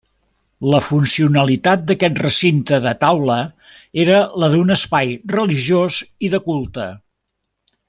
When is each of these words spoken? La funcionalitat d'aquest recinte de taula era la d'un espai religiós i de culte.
La 0.73 0.77
funcionalitat 0.85 1.83
d'aquest 1.91 2.21
recinte 2.23 2.79
de 2.87 2.93
taula 3.05 3.37
era 4.05 4.19
la 4.45 4.51
d'un 4.55 4.77
espai 4.77 5.15
religiós 5.37 6.01
i 6.29 6.35
de 6.37 6.41
culte. 6.51 6.89